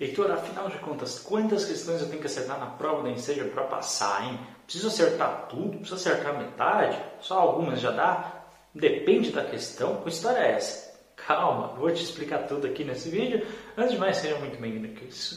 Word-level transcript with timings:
Heitor, 0.00 0.30
afinal 0.30 0.70
de 0.70 0.78
contas, 0.78 1.18
quantas 1.18 1.66
questões 1.66 2.00
eu 2.00 2.08
tenho 2.08 2.22
que 2.22 2.26
acertar 2.26 2.58
na 2.58 2.64
prova 2.64 3.02
da 3.02 3.10
Enseja 3.10 3.44
para 3.44 3.64
passar, 3.64 4.24
hein? 4.24 4.40
Preciso 4.64 4.88
acertar 4.88 5.46
tudo? 5.50 5.76
Preciso 5.76 5.96
acertar 5.96 6.38
metade? 6.38 6.98
Só 7.20 7.38
algumas 7.38 7.82
já 7.82 7.90
dá? 7.90 8.46
Depende 8.74 9.30
da 9.30 9.44
questão? 9.44 10.00
Que 10.00 10.08
história 10.08 10.38
é 10.38 10.52
essa? 10.52 10.90
Calma, 11.14 11.74
vou 11.76 11.90
te 11.90 12.02
explicar 12.02 12.46
tudo 12.46 12.66
aqui 12.66 12.82
nesse 12.82 13.10
vídeo. 13.10 13.46
Antes 13.76 13.92
de 13.92 13.98
mais, 13.98 14.16
seja 14.16 14.38
muito 14.38 14.58
bem-vindo 14.58 14.88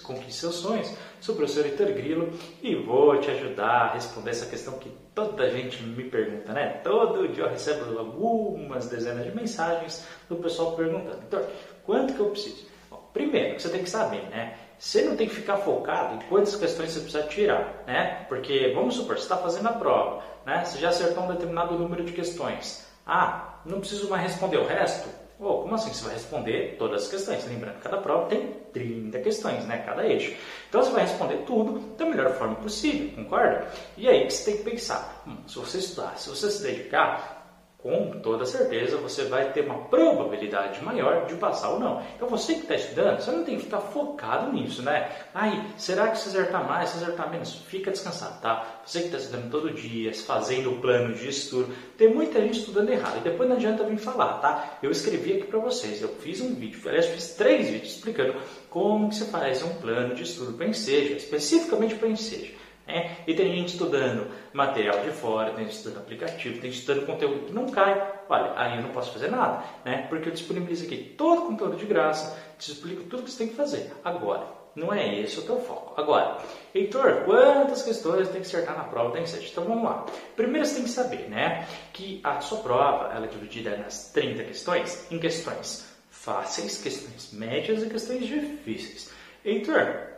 Conquiste 0.02 0.32
Seus 0.32 0.56
Sonhos. 0.56 0.90
Sou 1.20 1.36
o 1.36 1.38
professor 1.38 1.66
Heitor 1.66 1.88
Grilo 1.88 2.32
e 2.62 2.74
vou 2.74 3.20
te 3.20 3.32
ajudar 3.32 3.68
a 3.68 3.94
responder 3.96 4.30
essa 4.30 4.46
questão 4.46 4.80
que 4.80 4.90
toda 5.14 5.50
gente 5.50 5.84
me 5.84 6.06
pergunta, 6.06 6.54
né? 6.54 6.80
Todo 6.86 7.28
dia 7.28 7.44
eu 7.44 7.50
recebo 7.50 8.00
algumas 8.00 8.88
dezenas 8.88 9.26
de 9.26 9.36
mensagens 9.36 10.08
do 10.30 10.38
pessoal 10.38 10.72
perguntando. 10.72 11.22
Heitor, 11.22 11.46
quanto 11.84 12.14
que 12.14 12.20
eu 12.22 12.30
preciso? 12.30 12.73
Primeiro, 13.14 13.60
você 13.60 13.70
tem 13.70 13.84
que 13.84 13.90
saber, 13.90 14.24
né? 14.30 14.58
Você 14.78 15.04
não 15.04 15.16
tem 15.16 15.30
que 15.30 15.36
ficar 15.36 15.58
focado 15.58 16.16
em 16.16 16.28
quantas 16.28 16.56
questões 16.56 16.92
você 16.92 17.00
precisa 17.00 17.24
tirar, 17.24 17.84
né? 17.86 18.26
Porque, 18.28 18.74
vamos 18.74 18.96
supor, 18.96 19.16
você 19.18 19.24
está 19.24 19.38
fazendo 19.38 19.70
a 19.70 19.74
prova, 19.74 20.24
né? 20.46 20.66
Você 20.66 20.80
já 20.80 20.90
acertou 20.90 21.24
um 21.24 21.28
determinado 21.28 21.78
número 21.78 22.04
de 22.04 22.12
questões. 22.12 22.86
Ah, 23.06 23.60
não 23.66 23.80
preciso 23.80 24.10
mais 24.10 24.24
responder 24.24 24.58
o 24.58 24.66
resto? 24.66 25.08
Oh, 25.40 25.60
como 25.60 25.76
assim? 25.76 25.94
Você 25.94 26.06
vai 26.06 26.14
responder 26.14 26.76
todas 26.78 27.04
as 27.04 27.10
questões. 27.10 27.46
Lembrando 27.46 27.80
cada 27.82 27.98
prova 27.98 28.28
tem 28.28 28.54
30 28.72 29.20
questões, 29.20 29.66
né? 29.66 29.84
Cada 29.86 30.06
eixo. 30.08 30.36
Então 30.70 30.82
você 30.82 30.92
vai 30.92 31.02
responder 31.02 31.38
tudo 31.46 31.80
da 31.98 32.06
melhor 32.06 32.34
forma 32.36 32.56
possível, 32.56 33.12
concorda? 33.16 33.68
E 33.98 34.08
aí 34.08 34.26
que 34.26 34.34
você 34.34 34.52
tem 34.52 34.64
que 34.64 34.70
pensar: 34.70 35.22
hum, 35.28 35.38
se 35.48 35.60
você 35.60 35.80
estudar, 35.80 36.18
se 36.18 36.30
você 36.30 36.50
se 36.50 36.64
dedicar, 36.64 37.43
com 37.84 38.18
toda 38.22 38.46
certeza 38.46 38.96
você 38.96 39.26
vai 39.26 39.52
ter 39.52 39.66
uma 39.66 39.84
probabilidade 39.90 40.82
maior 40.82 41.26
de 41.26 41.36
passar 41.36 41.72
ou 41.72 41.80
não. 41.82 42.02
Então 42.16 42.30
você 42.30 42.54
que 42.54 42.62
está 42.62 42.76
estudando, 42.76 43.20
você 43.20 43.30
não 43.30 43.44
tem 43.44 43.58
que 43.58 43.66
ficar 43.66 43.82
focado 43.82 44.54
nisso, 44.54 44.82
né? 44.82 45.12
Aí, 45.34 45.62
será 45.78 46.08
que 46.08 46.18
se 46.18 46.30
acertar 46.30 46.66
mais, 46.66 46.90
se 46.90 47.04
acertar 47.04 47.30
menos? 47.30 47.56
Fica 47.68 47.92
descansado, 47.92 48.40
tá? 48.40 48.82
Você 48.86 49.00
que 49.00 49.06
está 49.08 49.18
estudando 49.18 49.52
todo 49.52 49.74
dia, 49.74 50.14
fazendo 50.14 50.72
o 50.72 50.80
plano 50.80 51.14
de 51.14 51.28
estudo, 51.28 51.76
tem 51.98 52.08
muita 52.14 52.40
gente 52.40 52.60
estudando 52.60 52.90
errado 52.90 53.18
e 53.18 53.30
depois 53.30 53.50
não 53.50 53.58
adianta 53.58 53.84
vir 53.84 53.98
falar, 53.98 54.40
tá? 54.40 54.78
Eu 54.82 54.90
escrevi 54.90 55.34
aqui 55.34 55.48
para 55.48 55.60
vocês, 55.60 56.02
eu 56.02 56.08
fiz 56.08 56.40
um 56.40 56.56
vídeo, 56.56 56.80
aliás, 56.88 57.08
fiz 57.08 57.34
três 57.34 57.68
vídeos 57.70 57.96
explicando 57.96 58.36
como 58.70 59.10
que 59.10 59.16
você 59.16 59.26
faz 59.26 59.62
um 59.62 59.74
plano 59.76 60.16
de 60.16 60.24
estudo 60.24 60.54
para 60.54 60.68
Enseja, 60.68 61.16
especificamente 61.16 61.96
para 61.96 62.08
Enseja. 62.08 62.54
Né? 62.86 63.18
E 63.26 63.34
tem 63.34 63.56
gente 63.56 63.74
estudando 63.74 64.28
material 64.52 65.00
de 65.02 65.12
fora, 65.12 65.52
tem 65.52 65.66
gente 65.66 65.78
estudando 65.78 66.00
aplicativo, 66.00 66.60
tem 66.60 66.72
gente 66.72 66.80
estudando 66.80 67.06
conteúdo 67.06 67.46
que 67.46 67.54
não 67.54 67.70
cai. 67.70 68.12
Olha, 68.30 68.54
aí 68.56 68.78
eu 68.78 68.84
não 68.84 68.90
posso 68.90 69.12
fazer 69.12 69.30
nada, 69.30 69.64
né? 69.86 70.06
porque 70.10 70.30
eu 70.30 70.34
disponibilizo 70.34 70.86
aqui 70.86 71.16
todo 71.18 71.44
o 71.44 71.48
conteúdo 71.48 71.76
de 71.76 71.86
graça, 71.86 72.38
te 72.60 72.72
explico 72.72 73.04
tudo 73.04 73.24
que 73.24 73.32
você 73.32 73.40
tem 73.40 73.48
que 73.48 73.56
fazer. 73.56 73.92
Agora, 74.04 74.46
não 74.76 74.92
é 74.92 75.20
esse 75.20 75.40
o 75.40 75.44
teu 75.44 75.60
foco. 75.60 76.00
Agora, 76.00 76.38
Heitor, 76.74 77.24
quantas 77.26 77.84
questões 77.84 78.28
tem 78.30 78.42
que 78.42 78.48
acertar 78.48 78.76
na 78.76 78.84
prova 78.84 79.14
da 79.14 79.22
Inset? 79.22 79.50
Então 79.52 79.66
vamos 79.66 79.84
lá. 79.84 80.06
Primeiro 80.36 80.66
você 80.66 80.76
tem 80.76 80.84
que 80.84 80.90
saber 80.90 81.30
né, 81.30 81.68
que 81.92 82.20
a 82.24 82.42
sua 82.42 82.60
prova 82.60 83.14
ela 83.14 83.26
é 83.26 83.30
dividida 83.30 83.78
nas 83.78 84.12
30 84.12 84.44
questões 84.44 85.12
em 85.12 85.20
questões 85.20 85.94
fáceis, 86.10 86.82
questões 86.82 87.32
médias 87.34 87.84
e 87.84 87.90
questões 87.90 88.26
difíceis. 88.26 89.12
Heitor, 89.46 90.13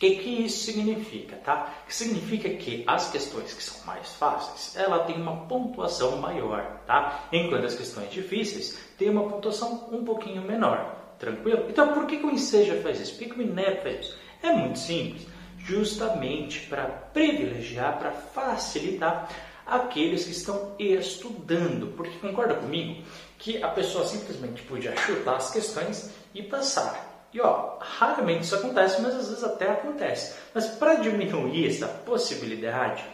que, 0.00 0.16
que 0.16 0.46
isso 0.46 0.64
significa? 0.64 1.36
Tá? 1.36 1.74
Significa 1.86 2.48
que 2.48 2.82
as 2.86 3.10
questões 3.10 3.52
que 3.52 3.62
são 3.62 3.84
mais 3.84 4.08
fáceis, 4.14 4.74
ela 4.74 5.00
tem 5.00 5.20
uma 5.20 5.46
pontuação 5.46 6.16
maior, 6.16 6.80
tá? 6.86 7.28
enquanto 7.30 7.66
as 7.66 7.74
questões 7.74 8.10
difíceis 8.10 8.78
têm 8.96 9.10
uma 9.10 9.28
pontuação 9.28 9.88
um 9.92 10.02
pouquinho 10.02 10.40
menor. 10.40 10.96
Tranquilo? 11.18 11.66
Então, 11.68 11.92
por 11.92 12.06
que, 12.06 12.16
que 12.16 12.24
o 12.24 12.30
Enseja 12.30 12.80
faz 12.82 12.98
isso? 12.98 13.12
Por 13.12 13.18
que, 13.18 13.34
que 13.34 13.38
o 13.40 13.42
INEP 13.42 13.82
faz 13.82 14.00
isso? 14.00 14.18
É 14.42 14.50
muito 14.52 14.78
simples. 14.78 15.26
Justamente 15.58 16.60
para 16.60 16.84
privilegiar, 16.84 17.98
para 17.98 18.10
facilitar 18.10 19.28
aqueles 19.66 20.24
que 20.24 20.30
estão 20.30 20.74
estudando. 20.78 21.88
Porque 21.94 22.16
concorda 22.26 22.54
comigo 22.54 23.02
que 23.38 23.62
a 23.62 23.68
pessoa 23.68 24.06
simplesmente 24.06 24.62
podia 24.62 24.96
chutar 24.96 25.36
as 25.36 25.50
questões 25.50 26.10
e 26.34 26.42
passar. 26.42 27.09
E 27.32 27.40
ó, 27.40 27.76
raramente 27.78 28.42
isso 28.42 28.56
acontece, 28.56 29.00
mas 29.00 29.14
às 29.14 29.28
vezes 29.28 29.44
até 29.44 29.70
acontece. 29.70 30.34
Mas 30.52 30.66
para 30.66 30.96
diminuir 30.96 31.68
essa 31.68 31.86
possibilidade, 31.86 33.04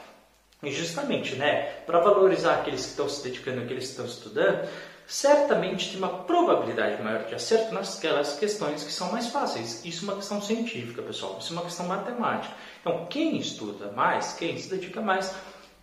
e 0.62 0.72
justamente, 0.72 1.37
né, 1.37 1.65
para 1.87 2.00
valorizar 2.00 2.54
aqueles 2.54 2.84
que 2.84 2.91
estão 2.91 3.09
se 3.09 3.22
dedicando, 3.22 3.60
aqueles 3.60 3.84
que 3.84 3.91
estão 3.91 4.06
estudando, 4.06 4.69
certamente 5.06 5.91
tem 5.91 5.99
uma 5.99 6.25
probabilidade 6.25 7.00
maior 7.03 7.25
de 7.25 7.34
acerto 7.34 7.72
naquelas 7.72 8.38
questões 8.38 8.82
que 8.82 8.93
são 8.93 9.12
mais 9.12 9.28
fáceis. 9.28 9.84
Isso 9.84 10.04
é 10.04 10.09
uma 10.09 10.16
questão 10.16 10.41
científica, 10.41 11.03
pessoal. 11.03 11.37
Isso 11.38 11.53
é 11.53 11.56
uma 11.56 11.62
questão 11.62 11.87
matemática. 11.87 12.54
Então, 12.81 13.06
quem 13.06 13.37
estuda 13.37 13.93
mais, 13.93 14.33
quem 14.33 14.59
se 14.59 14.69
dedica 14.69 15.00
mais, 15.00 15.33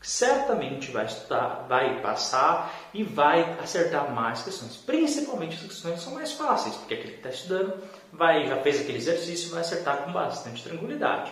certamente 0.04 0.92
vai 0.92 1.06
estudar, 1.06 1.66
vai 1.68 2.02
passar 2.02 2.90
e 2.94 3.04
vai 3.04 3.58
acertar 3.64 4.14
mais 4.14 4.44
questões. 4.44 4.76
Principalmente 4.76 5.56
as 5.56 5.62
questões 5.62 5.96
que 5.96 6.02
são 6.02 6.14
mais 6.14 6.34
fáceis, 6.34 6.76
porque 6.76 6.94
aquele 6.94 7.14
que 7.14 7.18
está 7.18 7.30
estudando 7.30 7.82
vai, 8.12 8.46
já 8.46 8.58
fez 8.58 8.82
aquele 8.82 8.98
exercício 8.98 9.48
e 9.48 9.52
vai 9.52 9.62
acertar 9.62 10.04
com 10.04 10.12
bastante 10.12 10.62
tranquilidade. 10.62 11.32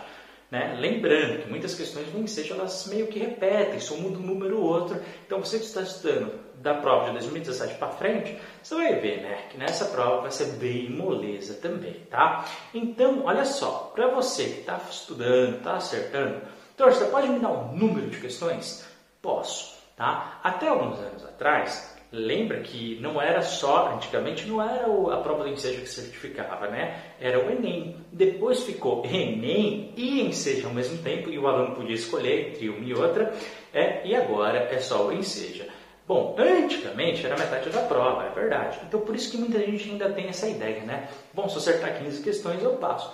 Né? 0.49 0.77
Lembrando 0.79 1.43
que 1.43 1.49
muitas 1.49 1.75
questões 1.75 2.07
do 2.07 2.19
ensejo 2.19 2.53
elas 2.53 2.87
meio 2.87 3.07
que 3.07 3.19
repetem, 3.19 3.79
só 3.79 3.95
muda 3.95 4.17
um 4.17 4.21
número 4.21 4.57
ou 4.57 4.63
outro. 4.63 5.01
Então 5.25 5.39
você 5.39 5.59
que 5.59 5.65
está 5.65 5.81
estudando 5.81 6.39
da 6.55 6.73
prova 6.75 7.07
de 7.07 7.13
2017 7.13 7.75
para 7.75 7.89
frente, 7.89 8.37
você 8.61 8.75
vai 8.75 8.95
ver 8.99 9.21
né, 9.21 9.47
que 9.49 9.57
nessa 9.57 9.85
prova 9.85 10.21
vai 10.21 10.31
ser 10.31 10.45
bem 10.53 10.89
moleza 10.89 11.55
também. 11.55 12.05
Tá? 12.09 12.45
Então, 12.73 13.23
olha 13.25 13.45
só, 13.45 13.91
para 13.93 14.07
você 14.07 14.43
que 14.45 14.59
está 14.59 14.79
estudando, 14.89 15.57
está 15.57 15.75
acertando, 15.75 16.41
então, 16.81 16.91
você 16.91 17.05
pode 17.05 17.27
me 17.27 17.37
dar 17.37 17.51
um 17.51 17.77
número 17.77 18.09
de 18.09 18.17
questões? 18.17 18.83
Posso. 19.21 19.77
Tá? 19.95 20.39
Até 20.43 20.67
alguns 20.67 20.97
anos 20.97 21.23
atrás, 21.23 21.95
lembra 22.11 22.59
que 22.61 22.99
não 22.99 23.21
era 23.21 23.43
só, 23.43 23.93
antigamente 23.93 24.47
não 24.47 24.59
era 24.59 24.87
a 24.87 25.17
prova 25.17 25.43
do 25.43 25.49
ensejo 25.49 25.81
que 25.81 25.87
certificava, 25.87 26.67
né? 26.69 26.99
Era 27.19 27.37
o 27.37 27.51
Enem. 27.51 27.97
Depois 28.11 28.63
ficou 28.63 29.05
Enem 29.05 29.93
e 29.95 30.21
enseja 30.21 30.67
ao 30.67 30.73
mesmo 30.73 30.97
tempo, 31.03 31.29
e 31.29 31.37
o 31.37 31.47
aluno 31.47 31.75
podia 31.75 31.93
escolher 31.93 32.49
entre 32.49 32.67
uma 32.69 32.83
e 32.83 32.95
outra, 32.95 33.31
é, 33.71 34.01
e 34.03 34.15
agora 34.15 34.57
é 34.71 34.79
só 34.79 35.05
o 35.05 35.13
enseja. 35.13 35.67
Bom, 36.07 36.35
antigamente 36.39 37.23
era 37.23 37.37
metade 37.37 37.69
da 37.69 37.83
prova, 37.83 38.23
é 38.23 38.29
verdade. 38.29 38.79
Então 38.87 39.01
por 39.01 39.15
isso 39.15 39.29
que 39.29 39.37
muita 39.37 39.59
gente 39.59 39.87
ainda 39.87 40.09
tem 40.09 40.29
essa 40.29 40.47
ideia, 40.47 40.81
né? 40.81 41.09
Bom, 41.31 41.47
se 41.47 41.59
acertar 41.59 41.99
15 41.99 42.23
questões 42.23 42.63
eu 42.63 42.77
passo. 42.77 43.13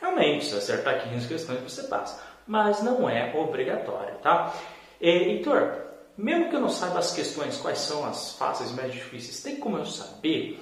Realmente, 0.00 0.44
se 0.44 0.54
acertar 0.54 1.02
15 1.02 1.26
questões 1.26 1.60
você 1.60 1.82
passa 1.88 2.27
mas 2.48 2.82
não 2.82 3.08
é 3.08 3.32
obrigatório, 3.36 4.16
tá? 4.16 4.54
E, 5.00 5.08
Heitor, 5.08 5.70
mesmo 6.16 6.48
que 6.48 6.56
eu 6.56 6.60
não 6.60 6.70
saiba 6.70 6.98
as 6.98 7.12
questões, 7.12 7.58
quais 7.58 7.78
são 7.78 8.04
as 8.04 8.32
fáceis 8.32 8.70
e 8.70 8.74
mais 8.74 8.92
difíceis, 8.92 9.42
tem 9.42 9.56
como 9.56 9.76
eu 9.76 9.84
saber? 9.84 10.60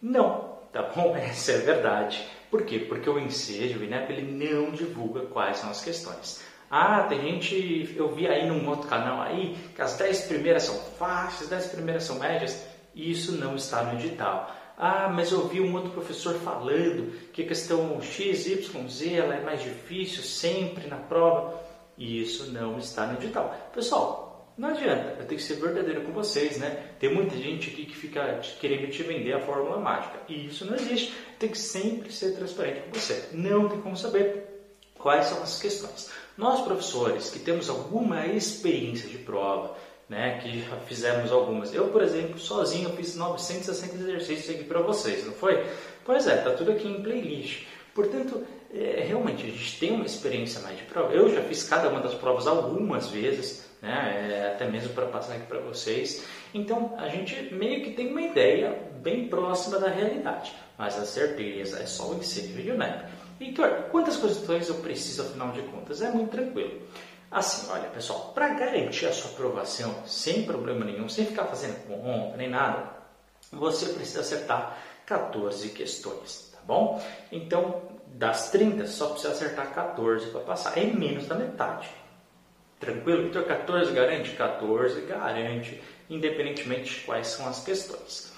Não, 0.00 0.58
tá 0.72 0.82
bom? 0.82 1.14
Essa 1.20 1.52
é 1.52 1.58
verdade. 1.58 2.26
Por 2.50 2.62
quê? 2.64 2.78
Porque 2.78 3.08
o 3.08 3.18
Ensejo, 3.18 3.78
o 3.78 3.84
INEP, 3.84 4.10
ele 4.10 4.32
não 4.32 4.70
divulga 4.72 5.26
quais 5.26 5.58
são 5.58 5.70
as 5.70 5.84
questões. 5.84 6.42
Ah, 6.70 7.02
tem 7.02 7.20
gente, 7.20 7.94
eu 7.96 8.08
vi 8.08 8.26
aí 8.26 8.46
num 8.46 8.66
outro 8.68 8.88
canal 8.88 9.20
aí, 9.20 9.56
que 9.74 9.82
as 9.82 9.96
10 9.96 10.22
primeiras 10.22 10.64
são 10.64 10.76
fáceis, 10.98 11.42
as 11.42 11.48
10 11.48 11.66
primeiras 11.72 12.04
são 12.04 12.18
médias. 12.18 12.66
Isso 12.94 13.32
não 13.32 13.54
está 13.54 13.84
no 13.84 13.98
edital. 13.98 14.50
Ah, 14.80 15.08
mas 15.12 15.32
eu 15.32 15.40
ouvi 15.40 15.60
um 15.60 15.74
outro 15.74 15.90
professor 15.90 16.36
falando 16.36 17.12
que 17.32 17.42
a 17.42 17.46
questão 17.48 18.00
X, 18.00 18.46
Y, 18.46 18.88
Z 18.88 19.12
ela 19.12 19.34
é 19.34 19.42
mais 19.42 19.60
difícil 19.60 20.22
sempre 20.22 20.86
na 20.86 20.96
prova. 20.96 21.60
E 21.96 22.22
isso 22.22 22.52
não 22.52 22.78
está 22.78 23.04
no 23.04 23.14
edital. 23.14 23.52
Pessoal, 23.74 24.54
não 24.56 24.68
adianta, 24.68 25.16
eu 25.18 25.26
tenho 25.26 25.40
que 25.40 25.42
ser 25.42 25.54
verdadeiro 25.56 26.02
com 26.02 26.12
vocês, 26.12 26.58
né? 26.58 26.90
Tem 27.00 27.12
muita 27.12 27.36
gente 27.36 27.70
aqui 27.70 27.86
que 27.86 27.96
fica 27.96 28.40
querendo 28.60 28.88
te 28.88 29.02
vender 29.02 29.32
a 29.32 29.40
fórmula 29.40 29.78
mágica. 29.78 30.20
E 30.28 30.46
isso 30.46 30.64
não 30.64 30.76
existe. 30.76 31.12
Tem 31.40 31.48
que 31.48 31.58
sempre 31.58 32.12
ser 32.12 32.36
transparente 32.36 32.82
com 32.82 32.92
você. 32.92 33.30
Não 33.32 33.68
tem 33.68 33.80
como 33.80 33.96
saber 33.96 34.74
quais 34.96 35.26
são 35.26 35.42
as 35.42 35.60
questões. 35.60 36.08
Nós, 36.36 36.60
professores, 36.60 37.30
que 37.30 37.40
temos 37.40 37.68
alguma 37.68 38.26
experiência 38.26 39.08
de 39.08 39.18
prova, 39.18 39.76
né, 40.08 40.38
que 40.42 40.64
fizemos 40.86 41.30
algumas. 41.30 41.74
Eu, 41.74 41.88
por 41.88 42.02
exemplo, 42.02 42.38
sozinho 42.38 42.90
fiz 42.90 43.14
960 43.14 43.94
exercícios 43.96 44.54
aqui 44.54 44.64
para 44.64 44.80
vocês, 44.80 45.26
não 45.26 45.32
foi? 45.32 45.64
Pois 46.04 46.26
é, 46.26 46.36
tá 46.36 46.50
tudo 46.50 46.72
aqui 46.72 46.88
em 46.88 47.02
playlist. 47.02 47.66
Portanto, 47.94 48.46
é, 48.72 49.04
realmente 49.06 49.44
a 49.44 49.50
gente 49.50 49.78
tem 49.78 49.92
uma 49.92 50.06
experiência 50.06 50.60
mais 50.60 50.78
de 50.78 50.84
prova. 50.84 51.12
Eu 51.12 51.34
já 51.34 51.42
fiz 51.42 51.64
cada 51.64 51.88
uma 51.88 52.00
das 52.00 52.14
provas 52.14 52.46
algumas 52.46 53.08
vezes, 53.08 53.68
né, 53.82 54.30
é, 54.30 54.52
até 54.52 54.68
mesmo 54.70 54.94
para 54.94 55.06
passar 55.06 55.34
aqui 55.34 55.46
para 55.46 55.60
vocês. 55.60 56.24
Então, 56.54 56.94
a 56.96 57.08
gente 57.08 57.52
meio 57.54 57.82
que 57.82 57.92
tem 57.92 58.10
uma 58.10 58.22
ideia 58.22 58.78
bem 59.02 59.28
próxima 59.28 59.78
da 59.78 59.88
realidade. 59.88 60.54
Mas 60.78 60.96
a 60.96 61.04
certeza 61.04 61.80
é 61.80 61.86
só 61.86 62.10
o 62.10 62.18
ensino 62.18 62.62
de 62.62 62.72
NEP. 62.72 63.04
Heitor, 63.40 63.68
quantas 63.90 64.16
questões 64.16 64.68
eu 64.68 64.76
preciso 64.76 65.22
afinal 65.22 65.52
de 65.52 65.62
contas? 65.62 66.00
É 66.02 66.10
muito 66.10 66.30
tranquilo. 66.30 66.80
Assim, 67.30 67.70
olha 67.70 67.90
pessoal, 67.90 68.32
para 68.34 68.48
garantir 68.54 69.06
a 69.06 69.12
sua 69.12 69.30
aprovação 69.32 70.02
sem 70.06 70.44
problema 70.44 70.84
nenhum, 70.84 71.08
sem 71.08 71.26
ficar 71.26 71.44
fazendo 71.44 71.86
conta 71.86 72.36
nem 72.36 72.48
nada, 72.48 72.90
você 73.52 73.92
precisa 73.92 74.20
acertar 74.20 74.78
14 75.04 75.68
questões, 75.70 76.50
tá 76.52 76.58
bom? 76.66 77.02
Então, 77.30 77.82
das 78.06 78.50
30, 78.50 78.86
só 78.86 79.10
precisa 79.10 79.32
acertar 79.32 79.72
14 79.74 80.30
para 80.30 80.40
passar. 80.40 80.78
É 80.78 80.84
menos 80.84 81.26
da 81.26 81.34
metade. 81.34 81.88
Tranquilo? 82.80 83.26
Então, 83.26 83.42
14 83.44 83.92
garante? 83.92 84.30
14 84.30 85.00
garante, 85.02 85.82
independentemente 86.08 86.94
de 86.94 87.00
quais 87.02 87.26
são 87.26 87.46
as 87.46 87.62
questões. 87.62 88.32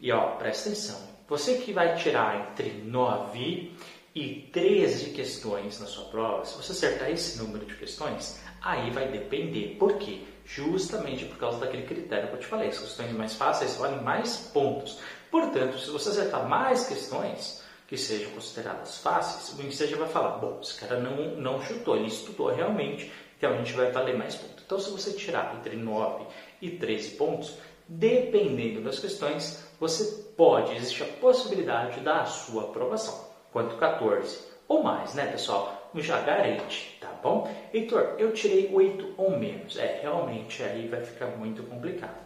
E 0.00 0.10
ó, 0.10 0.36
presta 0.36 0.70
atenção. 0.70 1.00
Você 1.28 1.58
que 1.58 1.72
vai 1.72 1.96
tirar 1.96 2.50
entre 2.50 2.70
9 2.84 3.76
e 4.14 4.50
13 4.52 5.10
questões 5.10 5.80
na 5.80 5.86
sua 5.86 6.04
prova, 6.06 6.44
se 6.44 6.56
você 6.56 6.72
acertar 6.72 7.10
esse 7.10 7.38
número 7.38 7.64
de 7.64 7.74
questões, 7.74 8.40
aí 8.60 8.90
vai 8.90 9.08
depender. 9.08 9.76
Por 9.78 9.96
quê? 9.96 10.20
Justamente 10.44 11.24
por 11.24 11.38
causa 11.38 11.58
daquele 11.58 11.84
critério 11.84 12.28
que 12.28 12.34
eu 12.34 12.40
te 12.40 12.46
falei. 12.46 12.68
As 12.68 12.78
questões 12.78 13.12
mais 13.12 13.34
fáceis 13.34 13.76
valem 13.76 14.02
mais 14.02 14.36
pontos. 14.52 14.98
Portanto, 15.30 15.78
se 15.78 15.90
você 15.90 16.10
acertar 16.10 16.46
mais 16.46 16.86
questões 16.86 17.62
que 17.86 17.96
sejam 17.96 18.30
consideradas 18.32 18.98
fáceis, 18.98 19.58
o 19.58 19.62
INSEE 19.62 19.94
vai 19.94 20.08
falar, 20.08 20.38
bom, 20.38 20.58
esse 20.62 20.78
cara 20.78 20.98
não, 21.00 21.36
não 21.36 21.62
chutou, 21.62 21.96
ele 21.96 22.06
estudou 22.06 22.48
realmente, 22.48 23.10
então 23.36 23.52
a 23.52 23.56
gente 23.58 23.72
vai 23.72 23.90
valer 23.90 24.16
mais 24.16 24.34
pontos. 24.34 24.62
Então, 24.64 24.78
se 24.78 24.90
você 24.90 25.12
tirar 25.12 25.54
entre 25.56 25.76
9 25.76 26.24
e 26.60 26.70
13 26.70 27.10
pontos, 27.16 27.54
dependendo 27.88 28.80
das 28.82 28.98
questões, 28.98 29.62
você 29.78 30.04
pode, 30.36 30.74
existe 30.74 31.02
a 31.02 31.06
possibilidade 31.06 32.00
da 32.00 32.24
sua 32.24 32.64
aprovação. 32.64 33.31
Quanto 33.52 33.76
14 33.76 34.38
ou 34.66 34.82
mais, 34.82 35.14
né, 35.14 35.26
pessoal? 35.26 35.90
Já 35.94 36.20
garante, 36.22 36.96
tá 37.00 37.12
bom? 37.22 37.52
Heitor, 37.72 38.14
eu 38.18 38.32
tirei 38.32 38.70
8 38.72 39.14
ou 39.18 39.38
menos. 39.38 39.76
É, 39.76 40.00
realmente 40.00 40.62
aí 40.62 40.88
vai 40.88 41.02
ficar 41.04 41.26
muito 41.26 41.62
complicado. 41.64 42.16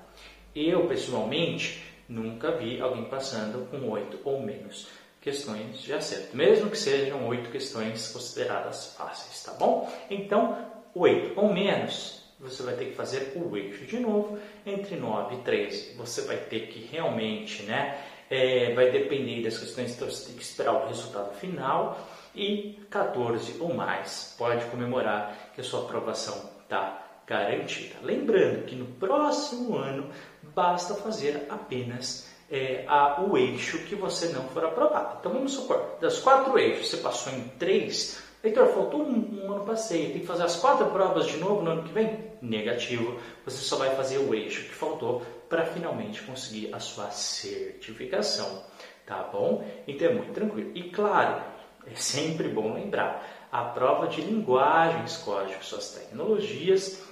Eu, 0.55 0.87
pessoalmente, 0.87 1.82
nunca 2.08 2.52
vi 2.52 2.81
alguém 2.81 3.05
passando 3.05 3.69
com 3.69 3.90
8 3.90 4.20
ou 4.25 4.40
menos 4.40 4.88
questões 5.20 5.81
de 5.81 5.93
acerto, 5.93 6.37
mesmo 6.37 6.70
que 6.70 6.78
sejam 6.78 7.26
8 7.26 7.50
questões 7.50 8.12
consideradas 8.12 8.94
fáceis, 8.96 9.43
tá 9.43 9.52
bom? 9.52 9.93
Então, 10.08 10.56
8 10.94 11.38
ou 11.38 11.52
menos 11.52 12.25
você 12.38 12.62
vai 12.62 12.75
ter 12.75 12.87
que 12.87 12.94
fazer 12.94 13.32
o 13.34 13.56
eixo 13.56 13.84
de 13.87 13.99
novo 13.99 14.38
entre 14.64 14.94
9 14.94 15.37
e 15.37 15.38
13. 15.38 15.94
Você 15.94 16.23
vai 16.23 16.37
ter 16.37 16.69
que 16.69 16.87
realmente, 16.93 17.62
né, 17.64 17.99
é, 18.31 18.75
vai 18.75 18.90
depender 18.90 19.43
das 19.43 19.58
questões, 19.58 19.94
então 19.94 20.08
você 20.08 20.26
tem 20.26 20.37
que 20.37 20.43
esperar 20.43 20.73
o 20.73 20.88
resultado 20.88 21.34
final 21.34 21.99
e 22.34 22.78
14 22.90 23.56
ou 23.61 23.73
mais 23.73 24.34
pode 24.38 24.64
comemorar 24.67 25.52
que 25.55 25.61
a 25.61 25.64
sua 25.64 25.81
aprovação 25.81 26.50
está 26.62 27.02
garantida. 27.26 27.96
Lembrando 28.02 28.67
que 28.67 28.76
no 28.76 28.87
próximo 28.87 29.76
ano 29.76 30.11
basta 30.55 30.94
fazer 30.94 31.46
apenas 31.49 32.28
é, 32.50 32.84
a, 32.87 33.20
o 33.20 33.37
eixo 33.37 33.78
que 33.84 33.94
você 33.94 34.28
não 34.28 34.44
for 34.49 34.64
aprovado. 34.64 35.19
Então 35.20 35.32
vamos 35.32 35.52
supor, 35.52 35.96
das 36.00 36.19
quatro 36.19 36.58
eixos 36.58 36.88
você 36.88 36.96
passou 36.99 37.32
em 37.32 37.49
três, 37.58 38.23
Heitor, 38.46 38.69
faltou 38.69 39.02
um, 39.02 39.44
um 39.44 39.52
ano 39.52 39.64
passeio, 39.64 40.12
tem 40.12 40.20
que 40.20 40.26
fazer 40.26 40.44
as 40.44 40.56
quatro 40.56 40.87
provas 40.87 41.26
de 41.26 41.37
novo 41.37 41.62
no 41.62 41.70
ano 41.72 41.82
que 41.82 41.93
vem? 41.93 42.31
Negativo, 42.40 43.19
você 43.44 43.56
só 43.56 43.76
vai 43.76 43.96
fazer 43.96 44.19
o 44.19 44.32
eixo 44.32 44.62
que 44.62 44.75
faltou 44.75 45.22
para 45.48 45.64
finalmente 45.64 46.22
conseguir 46.22 46.72
a 46.72 46.78
sua 46.78 47.10
certificação, 47.10 48.62
tá 49.04 49.28
bom? 49.32 49.64
Então 49.88 50.08
é 50.08 50.12
muito 50.12 50.32
tranquilo. 50.32 50.70
E 50.76 50.84
claro, 50.90 51.43
é 51.87 51.94
sempre 51.96 52.48
bom 52.48 52.72
lembrar, 52.72 53.48
a 53.50 53.64
prova 53.64 54.06
de 54.06 54.20
linguagens, 54.20 55.16
códigos, 55.16 55.66
suas 55.66 55.90
tecnologias 55.90 57.02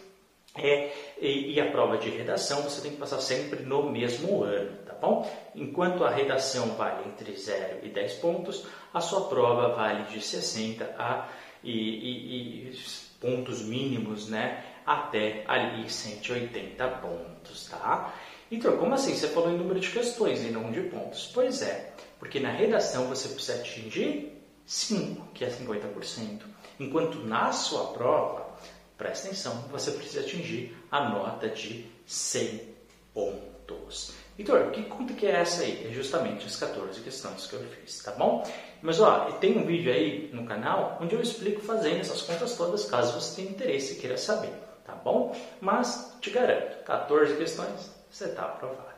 é, 0.57 0.93
e, 1.21 1.55
e, 1.55 1.61
a 1.61 1.71
prova 1.71 1.99
de 1.99 2.09
redação 2.11 2.63
você 2.63 2.81
tem 2.81 2.93
que 2.93 2.97
passar 2.97 3.21
sempre 3.21 3.65
no 3.65 3.91
mesmo 3.91 4.45
ano, 4.45 4.77
tá 4.87 4.95
bom? 4.95 5.29
Enquanto 5.53 6.05
a 6.05 6.11
redação 6.11 6.77
vale 6.77 7.09
entre 7.09 7.37
0 7.37 7.81
e 7.83 7.89
10 7.89 8.15
pontos, 8.15 8.65
a 8.93 9.01
sua 9.01 9.29
prova 9.29 9.75
vale 9.75 10.05
de 10.05 10.21
60 10.21 10.85
a 10.97 11.29
e, 11.63 11.73
e, 11.73 12.71
e 12.71 12.79
pontos 13.21 13.63
mínimos, 13.63 14.29
né? 14.29 14.65
Até 14.87 15.45
ali 15.49 15.91
180 15.91 16.87
pontos, 16.89 17.69
tá? 17.69 18.15
Então, 18.51 18.77
como 18.77 18.95
assim? 18.95 19.15
Você 19.17 19.29
falou 19.29 19.51
em 19.51 19.59
número 19.59 19.81
de 19.81 19.91
questões 19.91 20.45
e 20.45 20.51
não 20.51 20.71
de 20.71 20.83
pontos. 20.83 21.31
Pois 21.35 21.63
é, 21.63 21.93
porque 22.21 22.39
na 22.39 22.51
redação 22.51 23.09
você 23.09 23.29
precisa 23.29 23.59
atingir 23.59 24.41
5, 24.67 25.29
que 25.35 25.45
é 25.45 25.49
50%, 25.49 26.43
enquanto 26.79 27.19
na 27.25 27.51
sua 27.51 27.93
prova, 27.93 28.44
presta 28.97 29.29
atenção, 29.29 29.65
você 29.71 29.91
precisa 29.91 30.21
atingir 30.21 30.77
a 30.91 31.09
nota 31.09 31.49
de 31.49 31.87
100 32.07 32.75
pontos. 33.13 34.13
Vitor, 34.37 34.71
que 34.71 34.83
conta 34.85 35.15
que 35.15 35.27
é 35.27 35.41
essa 35.41 35.63
aí? 35.63 35.87
É 35.89 35.93
justamente 35.93 36.45
as 36.47 36.57
14 36.57 37.01
questões 37.01 37.47
que 37.47 37.55
eu 37.55 37.61
fiz, 37.61 38.03
tá 38.03 38.13
bom? 38.13 38.45
Mas 38.83 39.01
ó, 39.01 39.31
tem 39.41 39.57
um 39.57 39.65
vídeo 39.65 39.93
aí 39.93 40.29
no 40.33 40.45
canal 40.45 40.99
onde 41.01 41.15
eu 41.15 41.21
explico 41.23 41.61
fazendo 41.61 42.01
essas 42.01 42.23
contas 42.23 42.57
todas, 42.57 42.85
caso 42.85 43.19
você 43.19 43.37
tenha 43.37 43.51
interesse 43.51 43.95
e 43.95 43.97
queira 43.97 44.17
saber, 44.17 44.53
tá 44.85 44.95
bom? 44.95 45.37
Mas 45.61 46.17
te 46.21 46.31
garanto, 46.31 46.85
14 46.85 47.37
questões, 47.37 47.91
você 48.11 48.25
está 48.27 48.43
aprovado. 48.43 48.95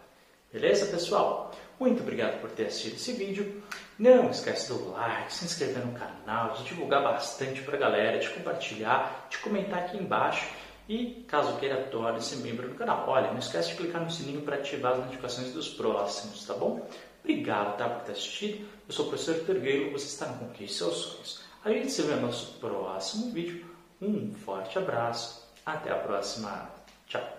Beleza, 0.53 0.87
pessoal? 0.87 1.53
Muito 1.79 2.03
obrigado 2.03 2.41
por 2.41 2.51
ter 2.51 2.67
assistido 2.67 2.95
esse 2.95 3.13
vídeo. 3.13 3.63
Não 3.99 4.31
esquece 4.31 4.73
do 4.73 4.91
like, 4.91 5.33
se 5.33 5.47
inscrever 5.47 5.85
no 5.85 5.99
canal, 5.99 6.53
de 6.53 6.65
divulgar 6.65 7.03
bastante 7.03 7.63
para 7.63 7.77
a 7.77 7.81
galera, 7.81 8.19
de 8.19 8.29
compartilhar, 8.29 9.27
de 9.31 9.39
comentar 9.39 9.79
aqui 9.79 9.97
embaixo 9.97 10.47
e, 10.87 11.25
caso 11.27 11.57
queira, 11.57 11.85
torne-se 11.85 12.37
membro 12.37 12.69
do 12.69 12.75
canal. 12.75 13.05
Olha, 13.09 13.31
não 13.31 13.39
esquece 13.39 13.71
de 13.71 13.77
clicar 13.77 14.03
no 14.03 14.11
sininho 14.11 14.43
para 14.43 14.57
ativar 14.57 14.93
as 14.93 14.99
notificações 14.99 15.53
dos 15.53 15.69
próximos, 15.69 16.45
tá 16.45 16.53
bom? 16.55 16.87
Obrigado 17.25 17.77
tá, 17.79 17.89
por 17.89 18.05
ter 18.05 18.13
assistido. 18.13 18.69
Eu 18.87 18.95
sou 18.95 19.07
o 19.07 19.09
professor 19.09 19.35
Pergueiro, 19.45 19.91
você 19.91 20.07
está 20.07 20.27
no 20.27 20.39
Conquiste 20.39 20.77
Seus 20.77 20.97
Sonhos. 20.97 21.41
A 21.65 21.71
gente 21.71 21.91
se 21.91 22.03
vê 22.03 22.15
no 22.15 22.29
nosso 22.29 22.59
próximo 22.61 23.33
vídeo. 23.33 23.67
Um 24.01 24.33
forte 24.35 24.79
abraço. 24.79 25.45
Até 25.65 25.91
a 25.91 25.97
próxima. 25.97 26.71
Tchau. 27.09 27.36